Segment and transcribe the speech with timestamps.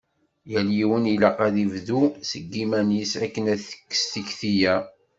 [0.51, 4.75] Yal yiwen ilaq ad ibdu deg yiman-is akken ad tekkes tikti-ya.